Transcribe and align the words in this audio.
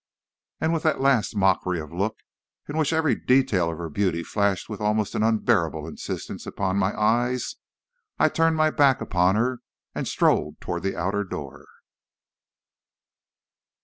"And 0.59 0.73
with 0.73 0.81
the 0.81 0.95
last 0.97 1.35
mockery 1.35 1.79
of 1.79 1.91
a 1.91 1.95
look, 1.95 2.17
in 2.67 2.75
which 2.75 2.91
every 2.91 3.13
detail 3.13 3.69
of 3.69 3.77
her 3.77 3.87
beauty 3.87 4.23
flashed 4.23 4.67
with 4.67 4.81
almost 4.81 5.13
an 5.13 5.21
unbearable 5.21 5.87
insistence 5.87 6.47
upon 6.47 6.77
my 6.77 6.99
eyes, 6.99 7.57
I 8.17 8.27
turned 8.29 8.55
my 8.55 8.71
back 8.71 8.99
upon 8.99 9.35
her 9.35 9.59
and 9.93 10.07
strode 10.07 10.59
toward 10.59 10.81
the 10.81 10.97
outer 10.97 11.23
door." 11.23 11.67